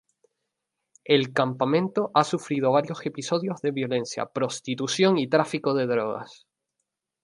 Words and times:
El 1.03 1.31
campamento 1.31 2.09
ha 2.15 2.23
sufrido 2.23 2.71
varios 2.71 3.05
episodios 3.05 3.61
de 3.61 3.69
violencia, 3.69 4.25
prostitución 4.25 5.19
y 5.19 5.27
tráfico 5.27 5.75
de 5.75 5.85
drogas. 5.85 6.47